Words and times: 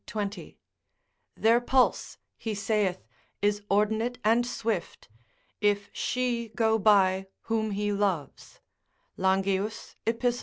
Their 1.37 1.61
pulse, 1.61 2.17
he 2.35 2.55
saith, 2.55 3.05
is 3.43 3.61
ordinate 3.69 4.17
and 4.23 4.47
swift, 4.47 5.09
if 5.59 5.91
she 5.93 6.49
go 6.55 6.79
by 6.79 7.27
whom 7.41 7.69
he 7.69 7.93
loves, 7.93 8.59
Langius, 9.15 9.95
epist. 10.07 10.39